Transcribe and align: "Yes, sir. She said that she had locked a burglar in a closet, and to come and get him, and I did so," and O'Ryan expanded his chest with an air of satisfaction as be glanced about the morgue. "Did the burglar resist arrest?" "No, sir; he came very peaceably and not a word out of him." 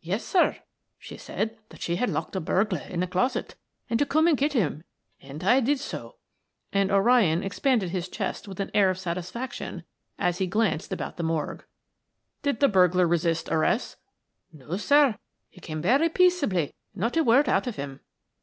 "Yes, 0.00 0.24
sir. 0.24 0.56
She 0.98 1.18
said 1.18 1.58
that 1.68 1.82
she 1.82 1.96
had 1.96 2.08
locked 2.08 2.34
a 2.34 2.40
burglar 2.40 2.80
in 2.80 3.02
a 3.02 3.06
closet, 3.06 3.56
and 3.90 3.98
to 3.98 4.06
come 4.06 4.26
and 4.26 4.34
get 4.34 4.54
him, 4.54 4.84
and 5.20 5.44
I 5.44 5.60
did 5.60 5.78
so," 5.78 6.16
and 6.72 6.90
O'Ryan 6.90 7.42
expanded 7.42 7.90
his 7.90 8.08
chest 8.08 8.48
with 8.48 8.58
an 8.58 8.70
air 8.72 8.88
of 8.88 8.98
satisfaction 8.98 9.82
as 10.18 10.38
be 10.38 10.46
glanced 10.46 10.94
about 10.94 11.18
the 11.18 11.24
morgue. 11.24 11.66
"Did 12.40 12.60
the 12.60 12.68
burglar 12.68 13.06
resist 13.06 13.50
arrest?" 13.50 13.98
"No, 14.50 14.78
sir; 14.78 15.18
he 15.50 15.60
came 15.60 15.82
very 15.82 16.08
peaceably 16.08 16.72
and 16.94 17.00
not 17.02 17.18
a 17.18 17.22
word 17.22 17.46
out 17.46 17.66
of 17.66 17.76
him." 17.76 18.00